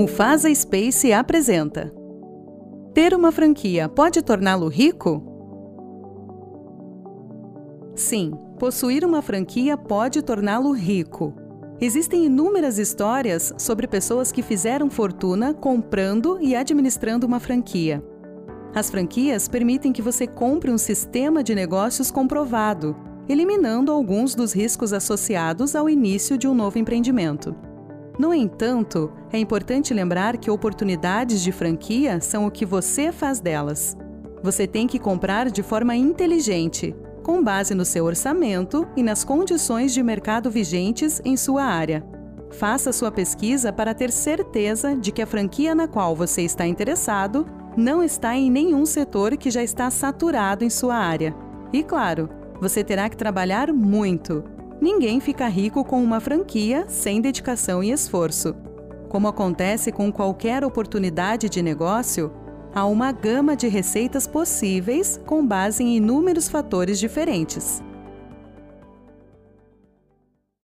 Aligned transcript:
Mufasa 0.00 0.48
Space 0.54 1.12
apresenta. 1.12 1.92
Ter 2.94 3.12
uma 3.12 3.30
franquia 3.30 3.86
pode 3.86 4.22
torná-lo 4.22 4.66
rico? 4.66 5.22
Sim, 7.94 8.32
possuir 8.58 9.04
uma 9.04 9.20
franquia 9.20 9.76
pode 9.76 10.22
torná-lo 10.22 10.72
rico. 10.72 11.34
Existem 11.78 12.24
inúmeras 12.24 12.78
histórias 12.78 13.52
sobre 13.58 13.86
pessoas 13.86 14.32
que 14.32 14.40
fizeram 14.40 14.88
fortuna 14.88 15.52
comprando 15.52 16.38
e 16.40 16.56
administrando 16.56 17.26
uma 17.26 17.38
franquia. 17.38 18.02
As 18.74 18.88
franquias 18.88 19.48
permitem 19.48 19.92
que 19.92 20.00
você 20.00 20.26
compre 20.26 20.70
um 20.70 20.78
sistema 20.78 21.44
de 21.44 21.54
negócios 21.54 22.10
comprovado, 22.10 22.96
eliminando 23.28 23.92
alguns 23.92 24.34
dos 24.34 24.54
riscos 24.54 24.94
associados 24.94 25.76
ao 25.76 25.90
início 25.90 26.38
de 26.38 26.48
um 26.48 26.54
novo 26.54 26.78
empreendimento. 26.78 27.54
No 28.20 28.34
entanto, 28.34 29.10
é 29.32 29.38
importante 29.38 29.94
lembrar 29.94 30.36
que 30.36 30.50
oportunidades 30.50 31.40
de 31.40 31.50
franquia 31.50 32.20
são 32.20 32.46
o 32.46 32.50
que 32.50 32.66
você 32.66 33.10
faz 33.10 33.40
delas. 33.40 33.96
Você 34.42 34.66
tem 34.66 34.86
que 34.86 34.98
comprar 34.98 35.50
de 35.50 35.62
forma 35.62 35.96
inteligente, 35.96 36.94
com 37.22 37.42
base 37.42 37.74
no 37.74 37.82
seu 37.82 38.04
orçamento 38.04 38.86
e 38.94 39.02
nas 39.02 39.24
condições 39.24 39.94
de 39.94 40.02
mercado 40.02 40.50
vigentes 40.50 41.18
em 41.24 41.34
sua 41.34 41.64
área. 41.64 42.04
Faça 42.50 42.92
sua 42.92 43.10
pesquisa 43.10 43.72
para 43.72 43.94
ter 43.94 44.10
certeza 44.10 44.94
de 44.94 45.12
que 45.12 45.22
a 45.22 45.26
franquia 45.26 45.74
na 45.74 45.88
qual 45.88 46.14
você 46.14 46.42
está 46.42 46.66
interessado 46.66 47.46
não 47.74 48.04
está 48.04 48.36
em 48.36 48.50
nenhum 48.50 48.84
setor 48.84 49.34
que 49.38 49.50
já 49.50 49.62
está 49.62 49.90
saturado 49.90 50.62
em 50.62 50.68
sua 50.68 50.94
área. 50.94 51.34
E 51.72 51.82
claro, 51.82 52.28
você 52.60 52.84
terá 52.84 53.08
que 53.08 53.16
trabalhar 53.16 53.72
muito, 53.72 54.44
Ninguém 54.80 55.20
fica 55.20 55.46
rico 55.46 55.84
com 55.84 56.02
uma 56.02 56.20
franquia 56.20 56.86
sem 56.88 57.20
dedicação 57.20 57.84
e 57.84 57.90
esforço. 57.90 58.54
Como 59.10 59.28
acontece 59.28 59.92
com 59.92 60.10
qualquer 60.10 60.64
oportunidade 60.64 61.48
de 61.48 61.60
negócio, 61.60 62.32
há 62.74 62.86
uma 62.86 63.12
gama 63.12 63.54
de 63.54 63.68
receitas 63.68 64.26
possíveis 64.26 65.20
com 65.26 65.46
base 65.46 65.82
em 65.82 65.96
inúmeros 65.96 66.48
fatores 66.48 66.98
diferentes. 66.98 67.82